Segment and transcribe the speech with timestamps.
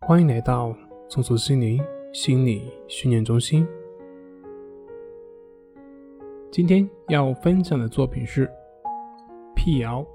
[0.00, 0.74] 欢迎来到
[1.08, 1.78] 松鼠心灵
[2.14, 3.66] 心理训练中心。
[6.50, 8.48] 今天要分享的作品是：
[9.54, 10.06] 辟谣，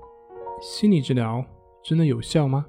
[0.62, 1.46] 心理治疗
[1.84, 2.66] 真的有效吗？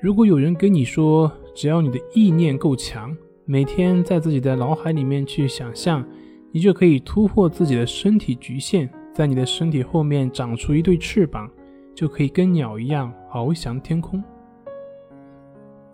[0.00, 6.02] 如果有人跟你说，只要你的意念够强，每天在自己的脑海里面去想象，
[6.50, 11.50] 你就可以突破自己的身体局限，在你的身体后面长出一对翅膀，
[11.94, 14.22] 就可以跟鸟一样翱翔天空。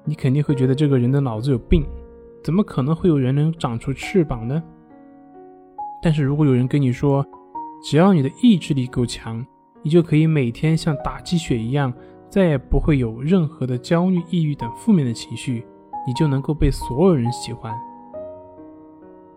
[0.09, 1.85] 你肯定会觉得这个人的脑子有病，
[2.43, 4.62] 怎么可能会有人能长出翅膀呢？
[6.03, 7.22] 但是如果有人跟你说，
[7.84, 9.44] 只要你的意志力够强，
[9.82, 11.93] 你就可以每天像打鸡血一样。
[12.31, 15.67] 再也不会有任何的焦虑、抑郁等负面的情绪，
[16.07, 17.75] 你就能够被所有人喜欢。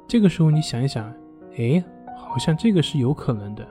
[0.05, 1.09] 这个时候，你想一想，
[1.57, 1.81] 哎，
[2.17, 3.65] 好像这个是有可能的。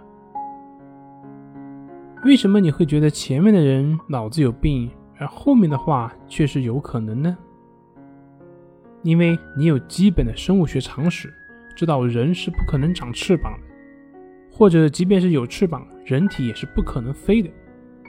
[2.25, 4.91] 为什么你会觉得前面的人脑子有病，
[5.21, 7.37] 而后面的话却是有可能呢？
[9.03, 11.33] 因为你有基本的生物学常识，
[11.77, 13.67] 知道人是不可能长翅膀的，
[14.51, 17.51] 或者即便是有翅膀，人体也是不可能飞的。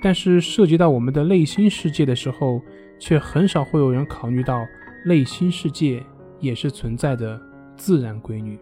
[0.02, 2.62] 但是涉及到我们的内心世界的时候，
[2.98, 4.66] 却很少会有人考虑到
[5.06, 6.02] 内心世界
[6.40, 7.40] 也是存在的
[7.76, 8.58] 自然规律。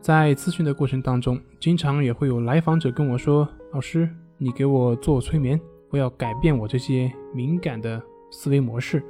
[0.00, 5.60] 在咨询的过程当中，经常也会有来访者跟我说：“老师，你给我做催眠，
[5.90, 9.02] 我要改变我这些敏感的思维模式，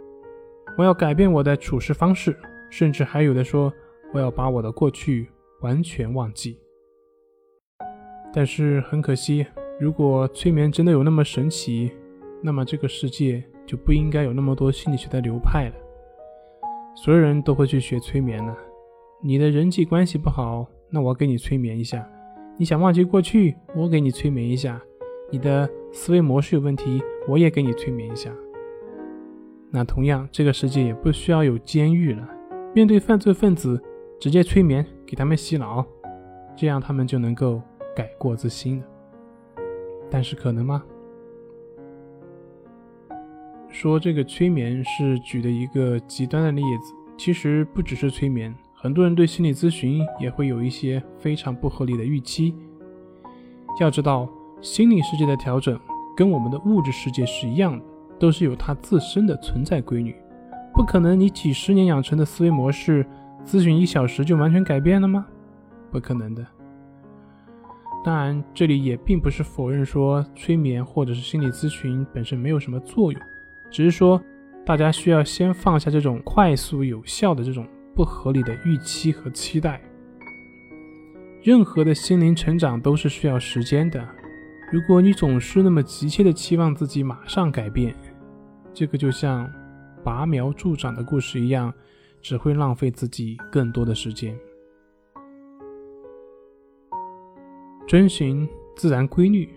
[0.76, 2.36] 我要改变我的处事方式，
[2.70, 3.72] 甚至还有的说
[4.12, 5.28] 我要把我的过去
[5.60, 6.58] 完全忘记。”
[8.32, 9.46] 但是很可惜。
[9.80, 11.92] 如果催眠真的有那么神奇，
[12.42, 15.74] 那么这个世界就不应该有那么多心理学的流派了。
[16.96, 18.56] 所有人都会去学催眠了。
[19.22, 22.00] 你的人际关系不好，那我给你催眠一下；
[22.58, 24.80] 你想忘记过去，我给你催眠一下；
[25.30, 28.32] 你的思维模式有问题，我也给你催眠一下。
[29.70, 32.26] 那同样，这个世界也不需要有监狱了。
[32.74, 33.82] 面对犯罪分子，
[34.18, 35.84] 直接催眠，给他们洗脑，
[36.56, 37.60] 这样他们就能够
[37.94, 38.86] 改过自新了。
[40.10, 40.82] 但是可能吗？
[43.68, 52.54] 说这个催眠是举的一个极端的例子，其实不只是催眠，很多人对心理咨询也会有一些非常不合理的预期。
[53.78, 54.26] 要知道，
[54.60, 55.78] 心理世界的调整
[56.16, 57.84] 跟我们的物质世界是一样的，
[58.18, 60.14] 都是有它自身的存在规律，
[60.74, 63.06] 不可能你几十年养成的思维模式，
[63.44, 65.26] 咨询一小时就完全改变了吗？
[65.92, 66.44] 不可能的。
[68.04, 73.22] 当然，这里也并不是否认说催眠或者是心理咨询本身没有什么作用，
[73.70, 74.20] 只是说
[74.64, 79.80] 大家需要先放下这种快速有效的这种不合理的预期和期待。
[81.42, 84.06] 任何的心灵成长都是需要时间的，
[84.70, 87.94] 如果你总是那么急切的期望自己马上改变，
[88.74, 89.50] 这个就像
[90.04, 91.72] 拔苗助长的故事一样，
[92.20, 94.38] 只会浪费自己更多的时间。
[97.86, 98.46] 遵循
[98.76, 99.48] 自然规律，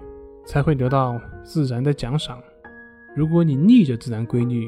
[0.46, 2.42] 才会得到自然的奖赏。
[3.14, 4.66] 如果你逆着自然规律，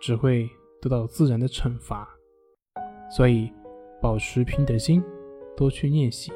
[0.00, 0.50] 只会
[0.82, 2.08] 得到自然的惩罚。
[3.08, 3.52] 所以，
[4.02, 5.00] 保持平等心，
[5.56, 6.32] 多去练习。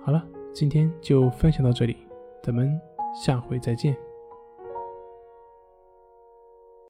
[0.00, 0.24] 好了，
[0.58, 1.94] 今天就分享到这里，
[2.42, 2.80] 咱们
[3.14, 3.94] 下回再见。